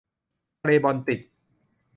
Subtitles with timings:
[0.59, 1.19] ทะเลบอลติก